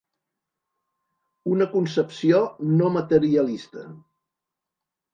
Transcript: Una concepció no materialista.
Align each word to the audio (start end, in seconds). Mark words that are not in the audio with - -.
Una 1.57 1.69
concepció 1.75 2.41
no 2.81 2.91
materialista. 2.99 3.89